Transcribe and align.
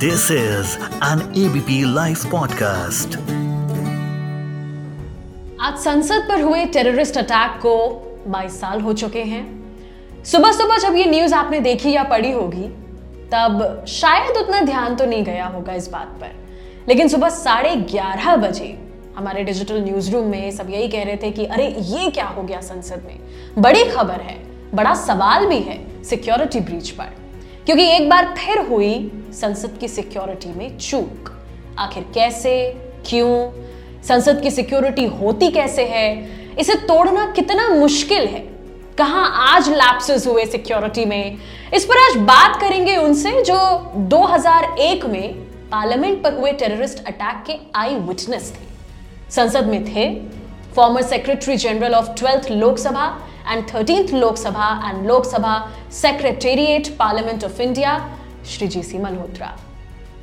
This 0.00 0.30
is 0.30 0.78
an 0.82 1.32
ABP 1.36 1.94
live 1.94 2.16
podcast 2.30 3.08
आज 5.60 5.78
संसद 5.78 6.26
पर 6.28 6.40
हुए 6.40 6.64
टेररिस्ट 6.64 7.16
अटैक 7.16 7.50
को 7.50 8.02
22 8.28 8.60
साल 8.60 8.80
हो 8.80 8.92
चुके 8.92 9.22
हैं। 9.22 9.74
सुबह 10.24 10.52
सुबह 10.52 10.78
जब 10.78 10.94
ये 10.94 11.06
न्यूज़ 11.06 11.34
आपने 11.34 11.60
देखी 11.60 11.92
या 11.92 12.02
पढ़ी 12.02 12.32
होगी, 12.32 12.68
तब 13.32 13.84
शायद 13.88 14.36
उतना 14.36 14.60
ध्यान 14.60 14.96
तो 14.96 15.06
नहीं 15.06 15.24
गया 15.24 15.46
होगा 15.46 15.72
इस 15.72 15.88
बात 15.88 16.06
पर। 16.06 16.48
लेकिन 16.88 17.08
सुबह 17.08 17.28
साढ़े 17.28 17.76
ग्यारह 17.76 18.36
बजे 18.36 18.92
हमारे 19.16 19.44
डिजिटल 19.44 19.82
न्यूज़ 19.82 20.10
रूम 20.10 20.26
में 20.26 20.50
सब 20.50 20.70
यही 20.70 20.88
कह 20.88 21.02
रहे 21.02 21.16
थे 21.16 21.30
कि, 21.30 21.44
अरे, 21.44 21.66
ये 21.80 22.10
क्या 22.10 22.26
हो 22.26 22.42
गया 22.42 22.60
संसद 22.60 23.02
में? 23.06 23.20
बड़ी 23.58 23.84
खबर 23.84 24.20
है, 24.20 24.42
बड़ा 24.74 24.94
सवाल 24.94 25.46
भी 25.46 25.58
है 25.58 26.04
सिक्योरिटी 26.04 26.60
ब्रीच 26.60 26.90
पर। 26.90 27.19
क्योंकि 27.70 27.84
एक 27.84 28.08
बार 28.10 28.34
फिर 28.38 28.58
हुई 28.58 29.12
संसद 29.32 29.78
की 29.80 29.88
सिक्योरिटी 29.88 30.58
में 30.58 30.78
चूक। 30.78 31.44
आखिर 31.78 32.06
कैसे? 32.14 32.72
क्यों? 33.06 33.50
संसद 34.02 34.40
की 34.40 34.50
सिक्योरिटी 34.50 35.04
होती 35.04 35.48
कैसे 35.48 35.84
है? 35.84 36.30
इसे 36.58 36.74
तोड़ना 36.74 37.32
कितना 37.36 37.68
मुश्किल 37.68 38.24
है? 38.24 38.40
कहाँ 38.98 39.54
आज 39.56 39.68
लैप्सेस 39.68 40.26
हुए 40.26 40.44
सिक्योरिटी 40.44 41.04
में? 41.04 41.38
इस 41.74 41.84
पर 41.84 42.10
आज 42.10 42.16
बात 42.16 42.60
करेंगे 42.60 42.96
उनसे 42.96 43.42
जो 43.42 43.92
2001 43.96 45.06
में 45.06 45.34
पार्लियामेंट 45.70 46.22
पर 46.22 46.34
हुए 46.34 46.52
टेररिस्ट 46.52 47.06
अटैक 47.06 47.44
के 47.46 47.54
आई 47.74 47.94
विटनेस 47.94 48.54
थे। 48.54 48.64
संसद 49.30 49.66
में 49.66 49.84
थे 49.84 50.20
former 50.76 51.02
secretary 51.02 51.56
general 51.56 51.94
of 51.94 52.08
twelfth 52.08 52.50
Lok Sabha 52.50 53.18
and 53.50 53.74
thirteenth 53.74 54.08
Lok Sabha 54.08 54.90
and 54.90 55.06
Lok Sabha 55.06 55.70
secretariat 55.92 56.88
parliament 56.96 57.44
of 57.44 57.60
India 57.62 58.16
Shri 58.46 58.68
G 58.68 58.82
C 58.82 58.98
Malhotra 58.98 59.56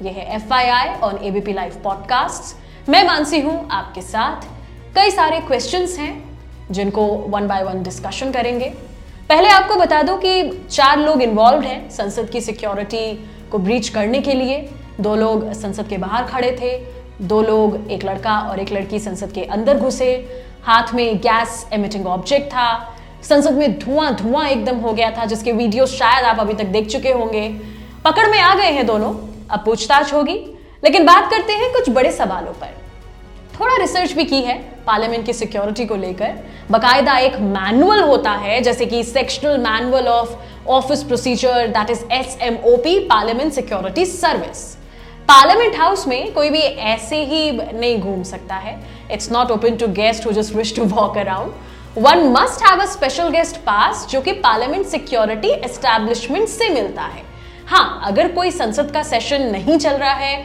यह 0.02 0.12
है 0.12 0.36
F 0.36 0.54
I 0.54 0.66
I 0.66 0.90
on 1.04 1.18
ABP 1.24 1.54
live 1.54 1.82
podcast 1.84 2.90
मैं 2.90 3.04
मानसी 3.08 3.40
हूँ 3.42 3.68
आपके 3.72 4.02
साथ। 4.02 4.46
कई 4.96 5.12
सारे 5.12 5.40
क्वेश्चंस 5.40 5.98
हैं 6.00 6.40
जिनको 6.72 7.06
वन 7.06 7.48
बाय 7.48 7.64
वन 7.64 7.84
डिस्कशन 7.84 8.32
करेंगे। 8.32 8.70
पहले 9.30 9.50
आपको 9.50 9.76
बता 9.76 10.02
दूँ 10.02 10.18
कि 10.18 10.66
चार 10.72 11.00
लोग 11.00 11.22
इन्वॉल्व 11.22 11.62
हैं 11.62 11.90
संसद 11.90 12.30
की 12.30 12.42
सिक्योरिटी 12.42 13.30
को 13.52 13.58
ब्रीच 13.58 13.90
करने 13.90 14.22
के 14.22 14.34
लिए। 14.34 14.70
दो 15.02 15.16
लोग 15.16 15.52
संसद 15.54 15.88
के 15.88 15.98
बाहर 15.98 16.24
खड़े 16.24 16.58
थे। 16.62 16.78
दो 17.22 17.42
लोग, 17.42 17.92
एक 17.92 18.04
लड़का 18.04 18.40
और 18.40 18.60
एक 18.60 18.72
लड़की 18.72 19.00
संसद 19.00 19.32
के 19.32 19.44
अंदर 19.44 19.80
घुसे। 19.80 20.44
हाथ 20.64 20.94
में 20.94 21.18
गैस 21.18 21.68
एमिटिंग 21.74 22.08
ऑब्जेक्ट 22.08 22.48
था। 22.48 22.94
संसद 23.24 23.54
में 23.54 23.80
धुआँ 23.80 24.16
धुआँ 24.16 24.48
एकदम 24.50 24.78
हो 24.78 24.94
गया 24.94 25.12
था, 25.12 25.26
जिसके 25.26 25.52
वीडियो 25.52 25.86
शायद 25.86 26.26
आप 26.26 26.40
अभी 26.40 26.54
तक 26.54 26.66
देख 26.66 26.88
चुके 26.88 27.12
होंगे। 27.12 27.50
पकड़ 28.06 28.28
में 28.30 28.40
आ 28.40 28.56
गए 28.56 28.72
हैं 28.72 28.86
दोनों, 28.86 29.14
अब 29.50 29.64
पूछताछ 29.66 30.14
होगी। 30.14 30.36
लेकिन 30.84 31.06
बात 31.06 31.32
करते 31.32 31.54
हैं 31.54 31.72
कुछ 31.74 31.90
बड़े 31.90 32.12
सवालों 32.12 32.54
पर। 32.54 32.76
थोड़ा 33.60 33.76
रिसर्च 33.78 34.12
भी 34.12 34.24
की 34.24 34.42
है 34.42 34.58
पार्लियामेंट 34.88 35.26
की 35.26 35.34
सिक्योरिटी 35.34 35.86
को 35.86 35.96
लेकर। 35.96 36.34
बकायदा 36.72 37.18
एक 37.18 37.36
मैनुअल 37.36 38.00
होता 38.00 38.32
है, 38.32 38.62
जैसे 38.62 38.86
कि 38.86 39.04
sectional 39.04 39.58
manual 39.58 40.08
of 40.08 40.36
office 40.68 41.04
procedure, 41.04 41.68
that 41.68 41.90
is 41.90 42.04
S 42.12 42.38
M 42.42 42.58
O 42.66 42.76
P 42.78 43.00
parliament 43.00 43.54
security 43.54 44.06
service. 44.06 44.78
Parliament 45.28 45.80
house 45.80 46.08
में 46.08 46.34
कोई 46.34 46.50
भी 46.50 46.60
ऐसे 46.60 47.24
ही 47.24 47.52
नहीं 47.52 48.00
घूम 48.00 48.24
सकता 48.24 48.56
है। 48.56 48.80
It's 49.12 49.32
not 49.32 49.52
open 49.52 49.76
to 49.76 49.88
guest 49.88 50.26
who 50.26 50.32
just 50.32 50.56
wish 50.56 50.76
to 50.76 50.84
walk 50.86 51.18
around 51.18 51.54
one 51.98 52.20
must 52.32 52.64
have 52.64 52.82
a 52.82 52.86
special 52.86 53.30
guest 53.30 53.56
pass 53.58 54.06
जो 54.10 54.20
कि 54.22 54.32
पार्लियामेंट 54.32 54.86
सिक्योरिटी 54.86 55.50
एस्टैब्लिशमेंट 55.50 56.48
से 56.48 56.68
मिलता 56.70 57.02
है। 57.04 57.22
हाँ 57.68 58.02
अगर 58.06 58.28
कोई 58.32 58.52
संसद 58.52 58.92
का 58.92 59.02
सेशन 59.04 59.42
नहीं 59.44 59.78
चल 59.78 59.94
रहा 59.94 60.14
है, 60.14 60.38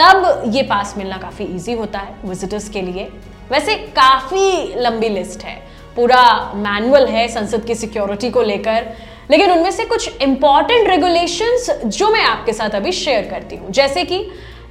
तब 0.00 0.42
ये 0.46 0.62
पास 0.62 0.94
मिलना 0.98 1.16
काफ़ी 1.16 1.44
इजी 1.44 1.72
होता 1.72 1.98
है 1.98 2.16
विजिटर्स 2.24 2.68
के 2.68 2.82
लिए। 2.82 3.08
वैसे 3.50 3.74
काफ़ी 3.98 4.74
लंबी 4.76 5.08
लिस्ट 5.08 5.44
है। 5.44 5.54
पूरा 5.96 6.24
मैनुअल 6.56 7.06
है 7.06 7.26
संसद 7.28 7.64
की 7.64 7.74
सिक्योरिटी 7.74 8.30
को 8.30 8.42
लेकर। 8.42 8.90
लेकिन 9.30 9.50
उनमें 9.50 9.70
से 9.70 9.84
कुछ 9.84 10.22
इंपॉर्टेंट 10.22 10.88
रेगुलेशंस 10.88 11.70
जो 11.86 12.10
मैं 12.10 12.24
आपके 12.24 12.52
साथ 12.52 12.74
अभी 12.74 12.92
शेयर 12.94 13.28
करती 13.30 13.56
हूँ। 13.56 13.70
जैसे 13.70 14.04
कि 14.04 14.20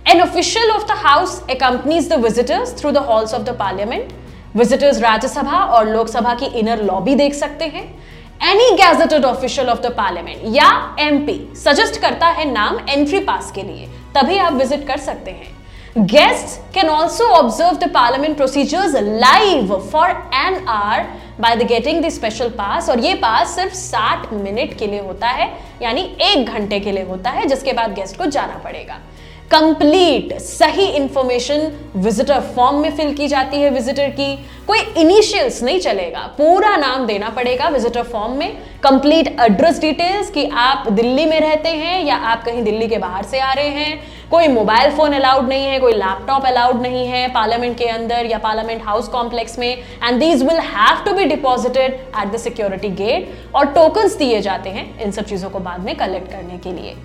an 0.07 0.21
official 0.21 0.71
of 0.71 0.85
the 0.87 0.97
house 1.05 1.41
accompanies 1.49 2.09
the 2.09 2.21
visitors 2.23 2.77
through 2.79 2.91
the 2.91 3.07
halls 3.07 3.33
of 3.33 3.43
the 3.43 3.57
parliament 3.59 4.13
visitors 4.57 4.99
Rajya Sabha 5.01 5.57
और 5.57 5.89
लोकसभा 5.89 6.33
की 6.33 6.45
इनर 6.59 6.83
लॉबी 6.83 7.15
देख 7.15 7.33
सकते 7.33 7.65
हैं। 7.65 7.83
Any 8.43 8.69
gazetted 8.77 9.25
official 9.25 9.69
of 9.69 9.79
the 9.79 9.91
parliament 9.97 10.41
या 10.55 10.69
एमपी 10.99 11.39
सजेस्ट 11.57 11.99
करता 12.01 12.27
है 12.27 12.51
नाम 12.51 12.79
एंट्री 12.89 13.19
पास 13.21 13.51
के 13.51 13.63
लिए, 13.63 13.87
तभी 14.15 14.37
आप 14.37 14.53
विज़िट 14.53 14.87
कर 14.87 14.97
सकते 14.99 15.31
हैं। 15.31 15.53
Guest 15.97 16.73
can 16.73 16.89
also 16.89 17.25
observe 17.25 17.77
the 17.77 17.89
parliament 17.93 18.35
procedures 18.37 18.95
live 18.95 19.75
for 19.91 20.09
an 20.09 20.65
hour 20.67 21.05
by 21.39 21.55
the 21.55 21.67
getting 21.67 22.03
the 22.03 22.09
special 22.09 22.49
pass 22.51 22.89
और 22.89 22.99
ये 22.99 23.13
पास 23.15 23.55
सिर्फ़ 23.55 23.73
60 23.75 24.33
मिनट 24.33 24.77
के 24.79 24.87
लिए 24.87 24.99
होता 25.01 25.27
है, 25.29 25.51
यानी 25.81 26.01
एक 26.21 26.45
घंटे 26.47 26.79
के 26.79 26.91
लिए 26.91 27.03
होता 27.03 27.29
है, 27.29 27.45
जिसके 27.45 27.73
बाद 27.73 27.93
गेस्ट 27.95 28.17
को 28.17 28.25
जाना 28.27 28.61
पड़ेगा। 28.63 28.99
कंप्लीट 29.51 30.31
सही 30.39 30.85
इंफॉर्मेशन 30.87 31.71
विजिटर 31.95 32.39
फॉर्म 32.55 32.77
में 32.77 32.95
फिल 32.97 33.13
की 33.15 33.27
जाती 33.27 33.57
है 33.57 33.69
विजिटर 33.69 34.09
की। 34.09 34.35
कोई 34.67 34.79
इनिशियल्स 34.97 35.61
नहीं 35.63 35.79
चलेगा। 35.79 36.19
पूरा 36.37 36.75
नाम 36.77 37.05
देना 37.05 37.29
पड़ेगा 37.29 37.67
विजिटर 37.69 38.03
फॉर्म 38.03 38.33
में। 38.33 38.57
कंप्लीट 38.83 39.27
एड्रेस 39.41 39.79
डिटेल्स 39.81 40.29
कि 40.29 40.45
आप 40.55 40.91
दिल्ली 40.91 41.25
में 41.25 41.39
रहते 41.39 41.69
हैं 41.69 42.03
या 42.05 42.15
आप 42.15 42.43
कहीं 42.43 42.63
दिल्ली 42.63 42.87
के 42.87 42.97
बाहर 42.97 43.23
से 43.23 43.39
आ 43.39 43.53
रहे 43.53 43.69
हैं। 43.69 44.29
कोई 44.31 44.47
मोबाइल 44.47 44.91
फ़ोन 44.91 45.13
अलाउड 45.13 45.47
नहीं 45.49 45.65
है, 45.65 45.79
कोई 45.79 45.93
लैपटॉप 45.93 46.45
अलाउड 46.45 46.81
नहीं 46.81 47.05
है 47.07 47.27
पार्लियामेंट 47.33 47.77
के 47.77 47.87
अंदर 47.89 48.25
या 48.25 48.37
पार्लियामेंट 48.39 48.83
हाउस 48.85 49.07
कॉम्प्लेक्स 49.07 49.59
में। 49.59 49.71
And 50.03 50.19
these 50.19 50.43
will 50.43 50.59
have 50.75 51.03
to 51.05 51.13
be 51.13 51.25
deposited 51.25 51.93
at 51.93 52.31
the 52.33 52.37
security 52.39 52.89
gate 53.03 53.55
और 53.55 53.73
टोकन्स 53.73 54.17
दिए 54.17 54.41
जाते 54.41 54.69
हैं 54.69 54.87
इन 54.99 55.11
सब 55.11 55.25
चीज़ों 55.25 55.49
को 55.49 55.59
बाद 55.59 55.85
में 55.85 55.95
कलेक्ट 55.95 56.31
करने 56.31 56.57
के 56.57 56.81
लिए। 56.81 56.95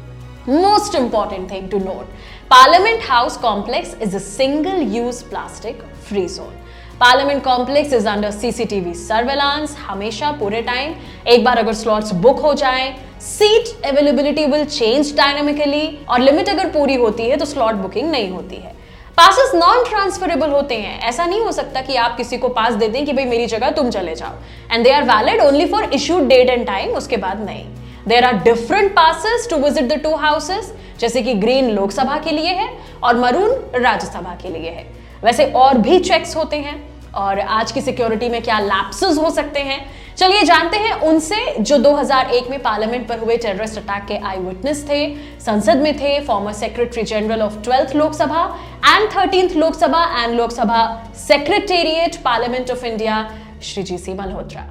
Most 0.47 0.95
important 0.95 1.51
thing 1.51 1.69
to 1.69 1.79
note, 1.79 2.07
Parliament 2.49 3.03
House 3.03 3.37
complex 3.37 3.93
is 4.01 4.15
a 4.15 4.21
single 4.21 4.81
use 4.81 5.23
plastic 5.23 5.83
free 6.07 6.29
zone. 6.29 6.55
Parliament 7.01 7.43
complex 7.45 7.93
is 7.93 8.09
under 8.09 8.31
CCTV 8.31 8.95
surveillance 8.95 9.77
हमेशा 9.87 10.31
पूरे 10.41 10.61
टाइम 10.63 10.95
एक 11.29 11.45
बार 11.45 11.59
अगर 11.59 11.75
स्लॉट्स 11.75 12.13
बुक 12.25 12.41
हो 12.41 12.53
जाए 12.55 12.89
seat 13.21 13.87
availability 13.87 14.47
will 14.47 14.65
change 14.65 15.15
dynamically 15.17 15.87
और 16.09 16.21
लिमिट 16.21 16.49
अगर 16.49 16.69
पूरी 16.71 16.95
होती 16.95 17.29
है 17.31 17.37
तो 17.37 17.45
स्लॉट 17.45 17.75
बुकिंग 17.75 18.11
नहीं 18.11 18.31
होती 18.31 18.57
है। 18.57 18.75
पासेस 19.17 19.55
नॉन 19.55 19.85
ट्रांसफरेबल 19.89 20.51
होते 20.51 20.77
हैं। 20.77 21.01
ऐसा 21.09 21.27
नहीं 21.27 21.41
हो 21.41 21.53
सकता 21.53 21.81
कि 21.81 21.97
आप 21.97 22.17
किसी 22.17 22.39
को 22.39 22.49
पास 22.49 22.75
दे 22.75 22.89
दें 22.89 23.05
कि 23.07 23.13
भाई 23.13 23.25
मेरी 23.25 23.47
जगह 23.47 23.71
तुम 23.71 23.91
चले 23.91 24.15
जाओ। 24.15 24.73
And 24.73 24.85
they 24.85 24.93
are 24.93 25.05
valid 25.11 25.41
only 25.43 25.67
for 25.67 25.91
issued 25.95 26.29
date 26.29 26.51
and 26.51 26.67
time 26.67 26.95
उसके 26.97 27.17
बाद 27.17 27.45
नहीं। 27.45 27.65
There 28.09 28.25
are 28.25 28.43
different 28.43 28.93
passes 28.93 29.49
to 29.51 29.57
visit 29.59 29.89
the 29.89 30.01
two 30.03 30.15
houses 30.17 30.73
जैसे 31.01 31.23
कि 31.23 31.35
ग्रीन 31.37 31.71
लोकसभा 31.71 32.19
के 32.19 32.31
लिए 32.31 32.53
है 32.55 32.69
और 33.05 33.19
मरून 33.19 33.51
राज्यसभा 33.77 34.37
के 34.43 34.49
लिए 34.51 34.71
है। 34.71 34.87
वैसे 35.25 35.45
और 35.53 35.79
भी 35.79 35.99
चेक्स 36.01 36.37
होते 36.37 36.57
हैं 36.59 36.83
और 37.17 37.39
आज 37.41 37.73
की 37.73 37.81
सिक्योरिटी 37.81 38.29
में 38.29 38.41
क्या 38.43 38.59
लैप्सेस 38.61 39.19
हो 39.19 39.31
सकते 39.31 39.61
हैं? 39.61 39.81
चलिए 40.17 40.43
जानते 40.45 40.77
हैं 40.77 40.93
उनसे 41.03 41.37
जो 41.61 41.77
2001 41.79 42.51
में 42.51 42.63
पार्लियामेंट 42.63 43.09
पर 43.09 43.19
हुए 43.19 43.37
टेररिस्ट 43.37 43.79
अटैक 43.79 44.05
के 44.07 44.17
आई 44.19 44.39
विटनेस 44.39 44.85
थे, 44.89 45.15
संसद 45.41 45.77
में 45.77 45.97
थे 45.99 46.19
former 46.25 46.53
secretary 46.53 47.03
general 47.05 47.43
of 47.43 47.61
twelfth 47.65 47.95
Lok Sabha 47.97 48.45
and 48.87 49.09
thirteenth 49.11 49.57
Lok Sabha 49.57 50.05
and 50.17 50.35
Lok Sabha 50.35 50.83
secretariat 51.19 52.17
parliament 52.25 52.71
of 52.71 52.85
India 52.87 53.29
Shri 53.63 53.83
G 53.83 53.99
C 53.99 54.15
Malhotra. 54.15 54.67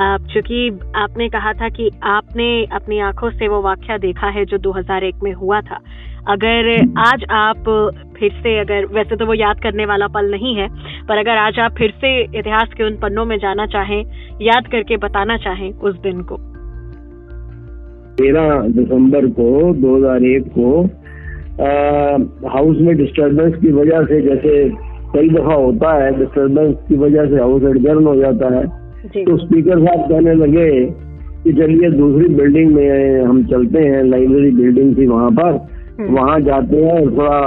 आप, 0.00 0.20
चूँकि 0.20 0.78
आपने 0.94 1.28
कहा 1.28 1.52
था 1.52 1.68
कि 1.68 1.90
आपने 2.02 2.64
अपनी 2.64 2.98
आँखों 2.98 3.30
से 3.30 3.48
वो 3.48 3.62
वाक्य 3.62 3.98
देखा 3.98 4.26
है 4.26 4.44
जो 4.44 4.58
2001 4.58 5.14
में 5.22 5.32
हुआ 5.32 5.60
था। 5.60 5.78
अगर 6.28 6.84
आज 6.98 7.24
आप 7.30 7.92
फिर 8.18 8.30
से, 8.32 8.58
अगर, 8.58 8.86
वैसे 8.86 9.16
तो 9.16 9.26
वो 9.26 9.34
याद 9.34 9.60
करने 9.60 9.86
वाला 9.86 10.06
पल 10.06 10.30
नहीं 10.30 10.56
है, 10.56 10.68
पर 11.08 11.16
अगर 11.16 11.36
आज 11.36 11.58
आप 11.58 11.72
फिर 11.72 11.90
से 11.90 12.38
इतिहास 12.38 12.68
के 12.76 12.84
उन 12.84 12.96
पन्नों 12.96 13.24
में 13.24 13.38
जाना 13.38 13.66
चाहें, 13.66 14.04
याद 14.42 14.66
करके 14.66 14.96
बताना 14.96 15.36
चाहें 15.36 15.72
उस 15.72 16.00
दिन 16.00 16.22
को। 16.22 16.36
तेरह 18.14 18.60
दिसंबर 18.60 19.26
को 19.26 19.74
2001 19.74 20.42
को 20.58 20.82
हाउस 22.48 22.76
में 22.80 22.96
डिस्टरबेंस 22.96 23.54
की 23.56 23.72
वजह 23.72 24.04
से 24.04 24.20
जैसे 24.20 24.68
कई 25.12 25.28
दफ़ा 25.28 25.54
होता 25.54 26.04
है 26.04 26.18
डिस्टरबेंस 26.18 26.76
की 26.88 26.96
वजह 26.96 27.26
से 27.26 27.36
हाउस 27.36 27.62
एडजर्न 27.62 28.06
हो 28.06 28.16
जाता 28.16 28.54
है। 28.54 28.83
तो 29.04 29.36
स्पीकर 29.38 29.78
साहब 29.78 30.08
कहने 30.08 30.34
लगे 30.34 30.68
कि 31.42 31.52
चलिए 31.52 31.90
दूसरी 31.90 32.28
बिल्डिंग 32.34 32.70
में 32.72 33.20
हम 33.22 33.42
चलते 33.46 33.78
हैं 33.80 34.02
लाइब्रेरी 34.04 34.50
बिल्डिंग 34.52 34.96
थी 34.98 35.06
वहाँ 35.06 35.30
पर 35.32 35.50
हम्म। 35.98 36.14
वहाँ 36.14 36.38
जाते 36.40 36.76
हैं 36.76 36.92
और 36.92 37.10
थोड़ा 37.12 37.40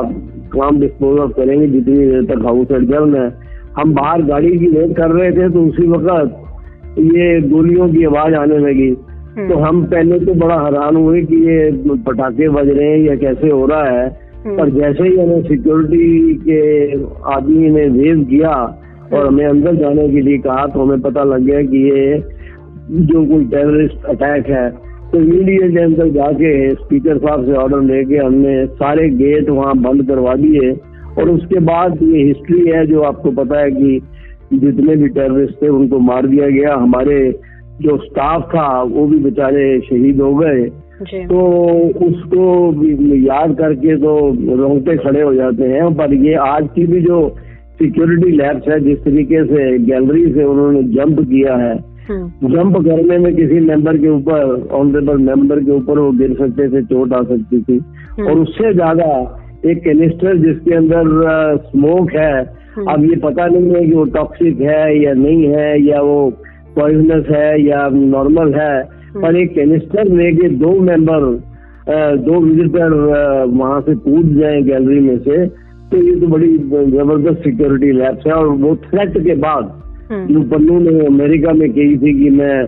काम 0.52 0.80
डिस्पोज 0.80 1.20
ऑफ़ 1.20 1.32
करेंगे 1.32 1.68
जितनी 1.68 1.98
देर 1.98 2.26
तक 2.26 2.46
हाउस 2.46 2.72
एडजर्न 2.74 3.16
है 3.16 3.26
हम 3.80 3.94
बाहर 3.94 4.22
गाड़ी 4.26 4.58
की 4.60 4.68
वेट 4.70 4.96
कर 4.98 5.12
रहे 5.12 5.32
थे 5.32 5.50
तो 5.50 5.66
उसी 5.66 5.88
वक्त 5.88 6.96
ये 7.16 7.42
गोलियों 7.50 7.90
की 7.90 8.04
आवाज़ 8.06 8.36
आने 8.36 8.58
लगी 8.60 8.90
हम्म। 8.90 9.50
तो 9.50 9.60
हम 9.60 9.84
पहले 9.88 10.20
तो 10.20 10.34
बड़ा 10.38 10.62
हैरान 10.62 10.96
हुए 10.98 11.22
कि 11.24 11.44
ये 11.44 11.70
पटाखे 12.06 12.50
बज 12.52 12.70
रहे 12.70 12.88
हैं 12.88 13.00
या 13.00 13.16
कैसे 13.18 13.50
हो 13.50 13.66
रहा 13.66 13.84
है 13.90 14.08
हम्म। 14.08 14.58
पर 14.58 14.70
जैसे 14.72 15.04
ही 15.04 15.18
हमें 15.18 15.42
सिक्योरिटी 15.44 16.34
के 16.44 16.62
आदमी 17.32 17.70
ने 17.70 17.88
वेव 17.94 18.24
किया 18.26 18.54
और 19.14 19.28
हमें 19.28 19.46
अंदर 19.46 19.76
जाने 19.76 20.08
के 20.10 20.22
लिए 20.22 20.38
कहा 20.38 20.66
तो 20.66 20.82
हमें 20.82 21.02
पता 21.02 21.24
लग 21.24 21.42
गया 21.42 21.62
कि 21.64 21.84
ये 21.90 22.18
जो 23.06 23.26
कोई 23.26 23.46
टेररिस्ट 23.46 24.06
अटैक 24.06 24.50
है 24.50 24.70
तो 25.12 25.20
इमीडिएटली 25.20 25.82
अंदर 25.82 26.10
जाके 26.10 26.50
स्पीकर 26.72 27.18
साहब 27.18 27.46
से 27.46 27.54
ऑर्डर 27.54 27.82
लेके 27.82 28.18
हमने 28.18 28.66
सारे 28.76 29.10
गेट 29.10 29.50
वहाँ 29.50 29.78
बंद 29.78 30.08
करवा 30.08 30.34
दिए 30.36 30.72
और 31.18 31.30
उसके 31.30 31.60
बाद 31.60 32.04
ये 32.04 32.24
हिस्ट्री 32.24 32.68
है 32.68 32.86
जो 32.88 33.02
आपको 33.02 33.32
पता 33.32 33.60
है 33.60 33.72
कि 33.72 34.00
जितने 34.54 34.96
भी 34.96 35.08
टेररिस्ट 35.10 35.62
थे 35.62 35.68
उनको 35.68 36.00
मार 36.00 36.28
दिया 36.28 36.50
गया। 36.50 36.76
हमारे 36.76 37.20
जो 37.82 37.98
स्टाफ 37.98 38.44
था 38.50 38.68
वो 38.84 39.06
भी 39.06 39.18
बेचारे 39.20 39.80
शहीद 39.80 40.22
हो 40.22 40.34
गए। 40.36 40.64
तो 41.28 41.40
उसको 42.08 42.44
याद 43.16 43.56
करके 43.58 43.96
तो 43.96 44.14
रोंगटे 44.58 44.96
खड़े 44.98 45.22
हो 45.22 45.34
जाते 45.34 45.64
हैं। 45.64 45.94
पर 45.96 46.14
ये 46.14 46.34
आज 46.46 46.68
की 46.76 46.86
भी 46.88 47.02
जो 47.02 47.20
सिक्योरिटी 47.80 48.32
लैब्स 48.38 48.68
है 48.68 48.80
जिस 48.80 48.98
तरीके 49.00 49.44
से 49.46 49.78
गैलरी 49.86 50.26
से 50.34 50.44
उन्होंने 50.44 50.84
जंप 50.94 51.20
किया 51.22 51.56
है। 51.58 51.76
हम्म, 52.10 52.50
जंप 52.50 52.78
करने 52.86 53.18
में 53.18 53.36
किसी 53.36 53.60
मेंबर 53.62 53.98
के 53.98 54.10
ऊपर 54.10 54.68
ऑनरेबल 54.74 55.18
मेंबर 55.24 55.60
के 55.64 55.72
ऊपर 55.72 56.00
वो 56.00 56.12
गिर 56.20 56.34
सकते 56.36 56.68
थे 56.70 56.82
चोट 56.86 57.14
आ 57.14 57.22
सकती 57.24 57.62
थी। 57.62 57.78
और 58.24 58.40
उससे 58.40 58.74
ज़्यादा 58.74 59.10
एक 59.66 59.84
कैनिस्टर 59.84 60.38
जिसके 60.38 60.76
अंदर 60.76 61.58
स्मोक 61.66 62.12
है 62.14 62.34
अब 62.88 63.04
ये 63.04 63.16
पता 63.20 63.46
नहीं 63.48 63.74
है 63.76 63.86
कि 63.86 63.94
वो 63.94 64.04
टॉक्सिक 64.16 64.60
है 64.62 65.04
या 65.04 65.14
नहीं 65.16 65.46
है 65.48 65.70
या 65.84 66.02
वो 66.02 66.18
पॉइजनस 66.76 67.30
है 67.32 67.50
या 67.62 67.88
नॉर्मल 67.94 68.54
है 68.54 68.74
पर 69.16 69.36
एक 69.36 69.54
कैनिस्टर 69.54 70.12
लेके 70.16 70.50
दो 70.58 70.72
मेंबर 70.82 71.26
दो 72.24 72.40
विजिटर 72.42 72.94
वहाँ 73.52 73.80
से 73.82 73.96
कूद 73.96 74.36
जाए 74.40 74.62
गैलरी 74.62 75.00
में 75.00 75.18
से 75.20 75.46
तो 75.92 75.98
ये 75.98 76.20
तो 76.20 76.28
बड़ी 76.28 76.58
ज़बरदस्त 76.58 77.44
सिक्योरिटी 77.44 77.92
लैब्स 77.92 78.28
है 78.28 78.34
और 78.34 78.48
वो 78.48 78.76
थ्रेट 78.76 79.18
के 79.18 79.36
बाद 79.36 79.84
हम्म, 80.12 80.34
जो 80.34 80.42
पन्नू 80.50 80.80
ने 80.80 81.06
अमेरिका 81.06 81.54
में 81.54 81.72
कही 81.74 81.98
थी 81.98 82.24
कि 82.24 82.30
मैं 82.30 82.66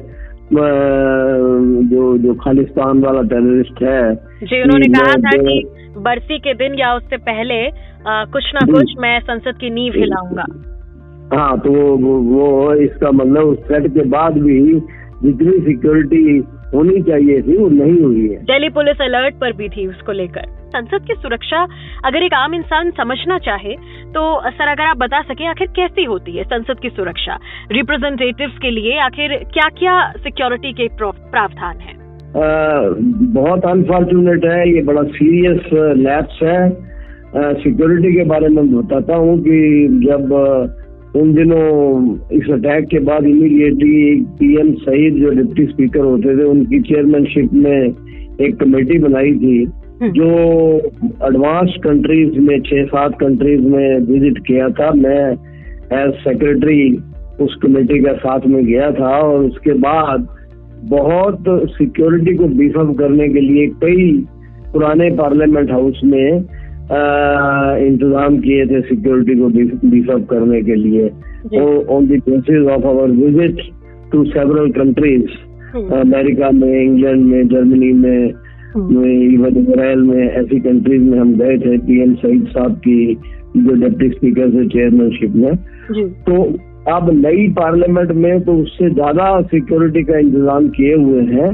जो 1.90 2.18
जो 2.18 2.34
खालिस्तान 2.34 3.00
वाला 3.00 3.22
टेररिस्ट 3.22 3.84
है 3.84 4.16
जी 4.44 4.62
उन्होंने 4.64 4.88
कहा 4.88 5.14
था 5.14 5.38
कि 5.38 5.64
बरसी 5.98 6.40
के 6.40 6.54
दिन 6.54 6.76
या 6.80 6.96
उससे 6.96 7.18
पहले 7.18 7.68
आ, 8.08 8.26
कुछ 8.26 8.44
ना 8.56 8.72
कुछ 8.74 8.94
मैं 9.00 9.20
संसद 9.20 9.58
की 9.60 9.70
नींव 9.70 9.94
हिलाऊँगा। 9.96 10.46
हाँ 11.34 11.60
तो 11.60 11.72
वो, 11.72 11.98
वो, 11.98 12.18
वो 12.20 12.74
इसका 12.74 13.12
मतलब 13.12 13.42
उस 13.42 13.58
थ्रेट 13.68 13.88
के 13.94 14.04
बाद 14.10 14.38
भी 14.38 14.80
जितनी 15.24 15.52
सिक्योरिटी 15.52 16.40
होनी 16.74 17.02
चाहिए 17.02 17.42
थी 17.42 17.58
वो 17.58 17.70
नहीं 17.70 18.02
हुई 18.02 18.22
है। 18.30 18.36
दिल्ली 18.36 18.70
पुलिस 18.70 19.02
अलर्ट 19.02 19.36
पर 19.36 19.54
भी 19.54 19.70
थी 19.70 19.88
उसको 19.88 20.12
लेकर। 20.12 20.42
संसद 20.70 21.06
की 21.08 21.14
सुरक्षा 21.14 21.68
अगर 22.06 22.24
एक 22.24 22.34
आम 22.34 22.54
इंसान 22.54 22.92
समझना 22.92 23.38
चाहे 23.38 23.76
तो 24.10 24.50
सर 24.50 24.68
अगर 24.68 24.84
आप 24.84 24.98
बता 24.98 25.22
सके 25.22 25.46
आखिर 25.46 25.68
कैसी 25.68 26.04
होती 26.04 26.32
है 26.32 26.44
संसद 26.44 26.80
की 26.80 26.90
सुरक्षा? 26.90 27.40
रिप्रेजेंटेटिव्स 27.72 28.58
के 28.58 28.72
लिए 28.72 29.00
आखिर 29.00 29.30
क्या 29.54 29.70
क्या 29.70 30.12
सिक्योरिटी 30.12 30.74
के 30.74 30.88
प्रावधान 31.02 31.78
है? 31.78 31.94
अ, 31.94 32.44
बहुत 33.34 33.66
अनफॉर्चुनेट 33.66 34.46
है 34.46 34.76
ये 34.76 34.82
बड़ा 34.82 35.04
सीरियस 35.04 35.70
लैप्स 35.98 36.40
है। 36.44 36.70
सिक्योरिटी 37.54 38.14
के 38.14 38.24
बारे 38.24 38.48
में 38.48 38.76
बताता 38.76 39.16
हूँ 39.16 39.40
कि 39.40 39.88
जब 40.08 40.34
उन 41.16 41.34
दिनों 41.34 42.16
इस 42.38 42.50
अटैक 42.50 42.86
के 42.86 43.00
बाद 43.00 43.26
इमीडिएटली 43.26 44.22
पीएम 44.22 44.72
सईद 44.74 45.14
जो 45.14 45.30
डिप्टी 45.30 45.66
स्पीकर 45.66 46.00
होते 46.00 46.38
थे 46.38 46.44
उनकी 46.44 46.80
चेयरमैनशिप 46.82 47.54
में 47.54 47.94
एक 48.42 48.56
कमेटी 48.56 49.00
बनाई 49.00 49.32
थी 49.32 49.66
जो 50.04 50.28
एडवांस 51.28 51.76
कंट्रीज़ 51.84 52.40
में 52.40 52.60
छह 52.62 52.84
सात 52.86 53.16
कंट्रीज़ 53.20 53.62
में 53.62 54.00
विज़िट 54.00 54.38
किया 54.38 54.70
था। 54.70 54.92
मैं 54.92 55.32
एज 55.94 56.14
सेक्रेटरी 56.14 56.98
उस 57.42 57.56
कमेटी 57.56 58.00
का 58.00 58.14
साथ 58.14 58.40
में 58.48 58.66
गया 58.66 58.92
था 58.92 59.18
और 59.18 59.44
उसके 59.46 59.74
बाद 59.74 60.28
बहुत 60.90 61.44
सिक्योरिटी 61.70 62.36
को 62.36 62.44
बीफअप 62.44 62.96
करने 62.98 63.28
के 63.30 63.40
लिए 63.40 63.68
कई 63.68 64.26
पुराने 64.74 65.10
पार्लियामेंट 65.10 65.72
हाउस 65.72 66.02
में 66.04 66.44
इंतज़ाम 66.92 68.38
किए 68.40 68.66
थे 68.66 68.82
सिक्योरिटी 68.84 69.36
को 69.40 69.48
बीफअप 69.90 70.26
करने 70.30 70.62
के 70.62 70.76
लिए। 70.76 71.08
On 71.90 72.08
the 72.08 72.22
basis 72.28 72.68
of 72.70 72.86
our 72.88 73.12
visit 73.18 73.62
to 74.12 74.24
several 74.28 74.70
countries 74.74 75.28
America 75.96 76.50
में 76.52 76.82
इंग्लैंड 76.84 77.26
में 77.26 77.48
जर्मनी 77.48 77.92
में 77.96 78.22
इवन 78.70 79.58
इसराइल 79.58 80.00
में 80.04 80.24
ऐसी 80.24 80.60
कंट्रीज़ 80.60 81.04
में 81.04 81.20
हम 81.20 81.34
गए 81.36 81.58
थे 81.60 81.78
पीएम 81.86 82.14
सईद 82.16 82.48
साहब 82.48 82.76
की 82.88 82.98
जो 83.58 83.76
डिप्टी 83.82 84.10
स्पीकर 84.10 84.50
से 84.52 84.68
चेयरमैनशिप 84.70 85.36
में। 85.36 85.56
तो 86.26 86.42
अब 86.88 87.10
नई 87.16 87.48
पार्लियामेंट 87.54 88.12
में 88.16 88.42
तो 88.42 88.54
उससे 88.58 88.90
ज़्यादा 88.90 89.26
सिक्योरिटी 89.48 90.04
का 90.04 90.18
इंतज़ाम 90.20 90.68
किए 90.76 90.96
हुए 90.96 91.22
हैं। 91.24 91.50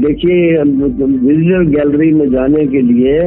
देखिए 0.00 0.62
विजिटर 0.62 1.64
गैलरी 1.70 2.12
में 2.12 2.30
जाने 2.30 2.66
के 2.66 2.80
लिए 2.82 3.18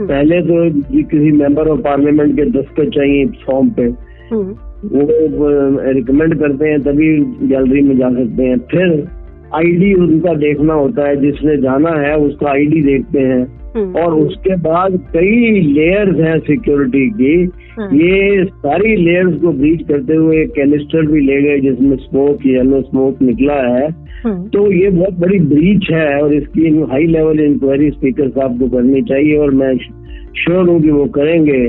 पहले 0.00 0.40
तो 0.40 0.80
किसी 1.02 1.32
मेंबर 1.32 1.68
ऑफ़ 1.68 1.80
पार्लियामेंट 1.80 2.36
के 2.36 2.44
दस्तखत 2.50 2.90
चाहिए 2.94 3.26
फॉर्म 3.26 3.70
पे। 3.70 3.82
हम्म, 4.30 4.52
वो 4.84 5.92
रिकमेंड 5.92 6.38
करते 6.38 6.68
हैं 6.68 6.80
तभी 6.80 7.20
गैलरी 7.48 7.80
में 7.80 7.96
जा 7.98 8.10
सकते 8.10 8.42
हैं। 8.42 8.58
फिर 8.58 9.08
आईडी 9.54 9.94
उनका 9.94 10.34
देखना 10.34 10.74
होता 10.74 11.08
है 11.08 11.16
जिसने 11.16 11.56
जाना 11.56 11.90
है 11.90 12.18
उसका 12.18 12.46
आईडी 12.46 12.82
देखते 12.82 13.18
हैं। 13.18 13.63
और 13.76 14.14
उसके 14.14 14.56
बाद 14.56 14.92
कई 15.12 15.60
लेयर्स 15.62 16.20
हैं 16.20 16.38
सिक्योरिटी 16.38 17.08
की। 17.10 17.34
हम्म, 17.78 17.96
ये 17.96 18.44
सारी 18.44 18.94
लेयर्स 18.96 19.40
को 19.40 19.52
ब्रीच 19.52 19.82
करते 19.88 20.14
हुए 20.14 20.42
एक 20.42 20.50
कैनिस्टर 20.50 21.06
भी 21.06 21.20
ले 21.20 21.40
गए 21.42 21.58
जिसमें 21.60 21.96
स्मोक 21.96 22.46
येलो 22.46 22.82
स्मोक 22.82 23.22
निकला 23.22 23.56
है। 23.68 23.88
हम्म, 24.24 24.46
तो 24.48 24.70
ये 24.72 24.90
बहुत 24.90 25.18
बड़ी 25.18 25.38
ब्रीच 25.38 25.90
है 25.92 26.22
और 26.22 26.34
इसकी 26.34 26.68
हाई 26.82 27.06
लेवल 27.06 27.40
इंक्वायरी 27.40 27.90
स्पीकर 27.90 28.28
साहब 28.28 28.58
को 28.60 28.68
करनी 28.68 29.02
चाहिए 29.02 29.38
और 29.38 29.50
मैं 29.54 29.76
श्योर 29.76 30.68
हूँ 30.68 30.80
कि 30.82 30.90
वो 30.90 31.04
करेंगे। 31.04 31.66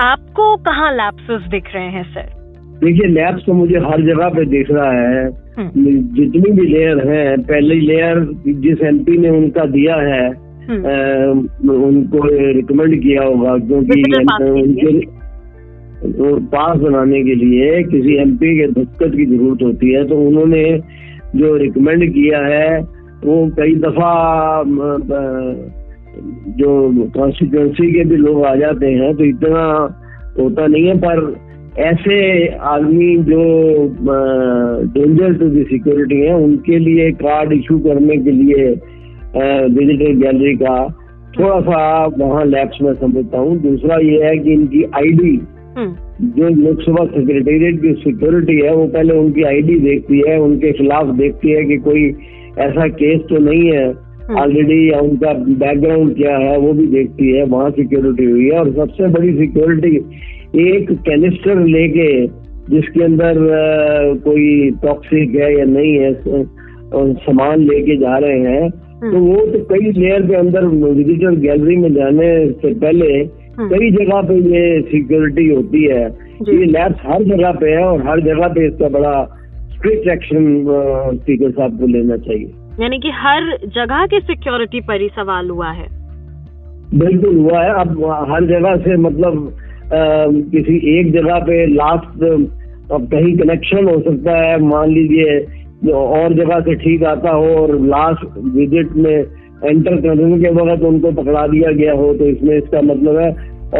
आपको 0.00 0.56
कहाँ 0.56 0.92
लैप्सेस 0.92 1.50
दिख 1.50 1.74
रहे 1.74 1.90
हैं 1.90 2.04
सर 2.04 2.32
देखिए 2.80 3.08
लैब्स 3.08 3.44
तो 3.46 3.52
मुझे 3.52 3.78
हर 3.78 4.00
जगह 4.02 4.28
पे 4.28 4.44
दिख 4.44 4.70
रहा 4.70 4.90
है। 4.92 5.26
हम्म, 5.58 5.70
जितनी 6.14 6.50
भी 6.52 6.66
लेयर 6.66 7.08
है 7.08 7.36
पहली 7.42 7.80
लेयर 7.80 8.24
जिस 8.46 8.82
एमपी 8.82 9.18
ने 9.18 9.30
उनका 9.30 9.64
दिया 9.66 9.96
है 9.96 10.24
हम्म, 10.26 10.43
उनको 10.70 12.18
रिकमेंड 12.52 13.02
किया 13.02 13.22
होगा 13.22 13.56
क्योंकि। 13.58 14.02
उनके 14.50 15.24
वो 16.04 16.36
पास 16.36 16.78
बनाने 16.78 17.22
के 17.22 17.34
लिए 17.34 17.82
किसी 17.82 18.16
एमपी 18.16 18.58
के 18.58 18.66
दस्तखत 18.66 19.16
की 19.16 19.26
ज़रूरत 19.26 19.62
होती 19.62 19.92
है 19.92 20.08
तो 20.08 20.16
उन्होंने 20.16 20.80
जो 21.36 21.56
रिकमेंड 21.56 22.12
किया 22.12 22.38
है 22.38 22.80
वो 23.24 23.50
कई 23.56 23.74
दफ़ा 23.74 24.12
जो 26.58 26.92
कॉन्स्टिट्यूंसी 27.16 27.92
के 27.92 28.04
भी 28.04 28.16
लोग 28.16 28.44
आ 28.44 28.54
जाते 28.54 28.86
हैं 28.86 29.14
तो 29.16 29.24
इतना 29.24 29.64
होता 30.40 30.66
नहीं 30.66 30.86
है 30.86 30.96
पर 30.98 31.34
ऐसे 31.78 32.46
आदमी 32.48 33.16
जो 33.16 33.42
डेंजर 34.94 35.34
टू 35.34 35.48
द 35.48 35.66
सिक्योरिटी 35.66 36.20
है 36.20 36.34
उनके 36.34 36.78
लिए 36.78 37.10
कार्ड 37.12 37.52
इशू 37.52 37.78
करने 37.78 38.16
के 38.16 38.30
लिए 38.30 38.74
विजिटर 39.36 40.12
गैलरी 40.16 40.54
का 40.56 40.76
थोड़ा 41.38 41.60
सा 41.60 41.78
वहाँ 42.18 42.44
लैब्स 42.46 42.78
में 42.82 42.92
समझता 42.94 43.38
हूँ। 43.38 43.56
दूसरा 43.60 43.96
ये 44.00 44.22
है 44.24 44.36
कि 44.38 44.52
इनकी 44.52 44.82
आईडी 44.96 45.34
हम्म, 45.76 45.94
जो 46.30 46.48
लोकसभा 46.56 47.04
सेक्रेटेरिएट 47.06 47.80
की 47.82 47.92
सिक्योरिटी 48.02 48.60
है 48.60 48.74
वो 48.74 48.86
पहले 48.88 49.16
उनकी 49.18 49.42
आईडी 49.44 49.78
देखती 49.80 50.22
है 50.28 50.38
उनके 50.40 50.72
खिलाफ 50.72 51.14
देखती 51.16 51.50
है 51.50 51.64
कि 51.64 51.76
कोई 51.86 52.04
ऐसा 52.58 52.86
केस 53.00 53.20
तो 53.30 53.38
नहीं 53.40 53.72
है। 53.72 53.86
ऑलरेडी 54.40 54.78
या 54.92 55.00
उनका 55.00 55.32
बैकग्राउंड 55.62 56.14
क्या 56.16 56.36
है 56.38 56.56
वो 56.58 56.72
भी 56.72 56.86
देखती 56.86 57.30
है 57.30 57.44
वहाँ 57.46 57.70
सिक्योरिटी 57.70 58.24
हुई 58.24 58.44
है। 58.44 58.58
और 58.60 58.72
सबसे 58.74 59.08
बड़ी 59.08 59.32
सिक्योरिटी 59.38 59.96
एक 60.68 60.92
कैनिस्टर 61.08 61.64
लेके 61.66 62.08
जिसके 62.70 63.04
अंदर 63.04 63.34
कोई 64.24 64.70
टॉक्सिक 64.82 65.34
है 65.34 65.52
या 65.58 65.64
नहीं 65.64 65.94
है 65.94 66.12
सामान 67.18 67.60
लेके 67.60 67.96
जा 67.96 68.16
रहे 68.18 68.38
हैं 68.40 68.70
तो 69.04 69.18
वो 69.18 69.36
तो 69.46 69.58
कई 69.64 69.90
लेयर 69.92 70.22
के 70.26 70.34
अंदर 70.34 70.66
विजिटर 70.66 71.34
गैलरी 71.36 71.76
में 71.76 71.92
जाने 71.94 72.28
से 72.52 72.74
पहले 72.74 73.08
कई 73.60 73.90
जगह 73.90 74.20
पे 74.22 74.34
ये 74.52 74.80
सिक्योरिटी 74.82 75.48
होती 75.48 75.82
है। 75.84 76.04
ये 76.48 76.64
लैब्स 76.64 77.02
हर 77.06 77.22
जगह 77.24 77.52
पे 77.52 77.70
है 77.70 77.84
और 77.84 78.06
हर 78.08 78.20
जगह 78.20 78.48
पे 78.48 78.66
इसका 78.66 78.88
बड़ा 78.88 79.12
स्ट्रिक्ट 79.74 80.08
एक्शन 80.08 80.46
स्पीकर 81.16 81.50
साहब 81.50 81.78
को 81.80 81.86
लेना 81.86 82.16
चाहिए। 82.16 82.50
यानी 82.80 82.98
कि 82.98 83.10
हर 83.14 83.56
जगह 83.74 84.06
की 84.06 84.20
सिक्योरिटी 84.20 84.80
पर 84.80 85.00
ही 85.00 85.08
सवाल 85.08 85.50
हुआ 85.50 85.70
है। 85.70 85.86
बिल्कुल 86.98 87.36
हुआ 87.36 87.62
है। 87.62 87.70
अब 87.74 88.04
हर 88.30 88.46
जगह 88.46 88.76
से 88.76 88.96
मतलब 88.96 89.52
अ, 89.84 89.96
किसी 90.52 90.76
एक 90.98 91.12
जगह 91.12 91.38
पे 91.38 91.66
लास्ट 91.66 92.22
अब 92.92 93.08
कहीं 93.12 93.36
कनेक्शन 93.38 93.88
हो 93.88 93.98
सकता 94.00 94.36
है। 94.38 94.58
मान 94.62 94.90
लीजिए 94.90 95.38
और 95.94 96.34
जगह 96.34 96.60
से 96.60 96.74
ठीक 96.74 97.04
आता 97.04 97.30
हो 97.30 97.54
और 97.54 97.78
लास्ट 97.86 98.36
विज़िट 98.54 98.92
में 98.96 99.14
एंटर 99.64 99.96
करने 99.98 100.38
के 100.38 100.50
वक्त 100.52 100.84
उनको 100.84 101.12
पकड़ा 101.12 101.46
दिया 101.46 101.70
गया 101.72 101.92
हो 101.92 102.12
तो 102.14 102.26
इसमें 102.26 102.56
इसका 102.56 102.80
मतलब 102.82 103.18
है 103.18 103.30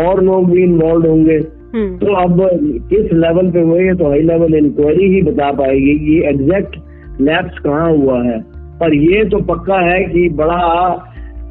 और 0.00 0.22
लोग 0.24 0.50
भी 0.50 0.62
इन्वॉल्व 0.62 1.06
होंगे 1.06 1.36
हम्म। 1.74 1.96
तो 1.98 2.14
अब 2.14 2.40
किस 2.88 3.12
लेवल 3.14 3.50
पे 3.50 3.60
हुए 3.62 3.94
तो 3.94 4.08
हाई 4.08 4.20
लेवल 4.22 4.54
इंक्वायरी 4.54 5.08
ही 5.14 5.22
बता 5.22 5.50
पाएगी 5.52 5.98
कि 5.98 6.20
एग्जैक्ट 6.28 6.76
लैब्स 7.20 7.58
कहाँ 7.58 7.90
हुआ 7.92 8.22
है 8.22 8.40
पर 8.80 8.94
ये 8.94 9.24
तो 9.24 9.38
पक्का 9.44 9.80
है 9.80 10.04
कि 10.04 10.28
बड़ा 10.34 10.60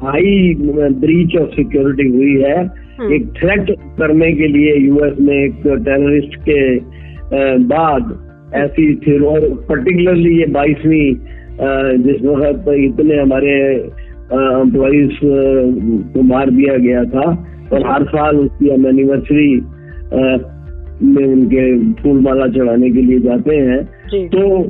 हाई 0.02 0.54
ब्रीच 1.00 1.36
ऑफ़ 1.36 1.50
सिक्योरिटी 1.50 2.08
हुई 2.08 2.34
है 2.42 2.56
हम्म। 2.98 3.12
एक 3.12 3.28
थ्रेट 3.34 3.70
करने 3.98 4.32
के 4.32 4.46
लिए 4.48 4.74
यूएस 4.76 5.16
में 5.20 5.34
एक 5.34 5.62
टेररिस्ट 5.66 6.36
के 6.40 6.60
बाद 7.68 8.12
ऐसी 8.54 8.94
थी 8.94 9.18
और 9.24 9.40
पर्टिकुलरली 9.68 10.38
ये 10.38 10.46
बाईसवीं 10.46 11.14
जिस 12.02 12.22
वक्त 12.22 12.68
इतने 12.68 13.20
हमारे 13.20 13.54
एम्प्लॉज 14.34 15.18
को 16.14 16.22
मार 16.22 16.50
दिया 16.50 16.76
गया 16.76 17.04
था 17.04 17.26
और 17.72 17.86
हर 17.86 18.04
साल 18.04 18.36
उसकी 18.36 18.70
हम 18.70 18.86
एनिवर्सरी 18.86 19.54
में 21.02 21.24
उनके 21.24 21.92
फूल 21.92 22.20
माला 22.20 22.46
चढ़ाने 22.46 22.90
के 22.90 23.00
लिए 23.00 23.18
जाते 23.18 23.56
हैं। 23.56 23.84
तो 24.28 24.62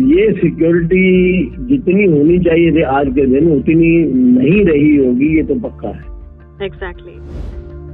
ये 0.00 0.32
सिक्योरिटी 0.32 1.44
जितनी 1.60 2.04
होनी 2.04 2.38
चाहिए 2.38 2.70
थी 2.72 2.82
आज 2.82 3.06
के 3.06 3.26
दिन 3.26 3.50
उतनी 3.52 4.04
नहीं 4.40 4.64
रही 4.64 4.96
होगी 4.96 5.36
ये 5.36 5.42
तो 5.42 5.54
पक्का 5.54 5.88
है। 5.88 6.66
Exactly 6.66 7.12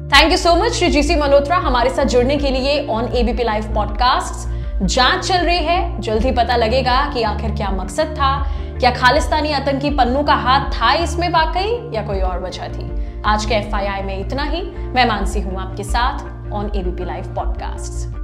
thank 0.07 0.31
you 0.31 0.37
so 0.37 0.65
much 0.65 0.73
Shri 0.73 0.89
G 0.89 1.03
C 1.03 1.21
Malhotra 1.21 1.57
हमारे 1.57 1.91
साथ 1.91 2.05
जुड़ने 2.05 2.37
के 2.37 2.51
लिए 2.51 2.87
ऑन 2.87 3.05
एबीपी 3.05 3.45
लाइव 3.45 3.63
पॉडकास्ट 3.75 4.56
जाँच 4.83 5.29
चल 5.29 5.39
रही 5.39 5.65
है। 5.65 6.01
जल्द 6.01 6.23
ही 6.23 6.33
पता 6.33 6.57
लगेगा 6.57 7.11
कि 7.15 7.23
आखिर 7.23 7.51
क्या 7.51 7.71
मकसद 7.71 8.07
था, 8.07 8.53
क्या 8.79 8.91
खालिस्तानी 8.91 9.53
आतंकी 9.53 9.91
पन्नू 9.91 10.23
का 10.23 10.35
हाथ 10.35 10.71
था 10.71 10.93
इसमें 10.93 11.29
वाकई 11.29 11.91
या 11.95 12.03
कोई 12.07 12.21
और 12.21 12.43
वजह 12.43 12.69
थी। 12.69 13.23
आज 13.23 13.45
के 13.45 13.55
एफ़ 13.55 13.77
में 14.07 14.27
इतना 14.27 14.43
ही। 14.43 14.63
मैं 14.63 15.09
मानसी 15.09 15.41
हूँ 15.41 15.59
आपके 15.59 15.85
साथ 15.85 16.53
on 16.53 16.71
ABP 16.77 17.05
live 17.05 17.35
podcast 17.35 18.17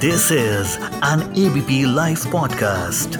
this 0.00 0.32
is 0.32 0.78
an 1.04 1.34
ABP 1.38 1.94
live 1.94 2.18
podcast 2.32 3.18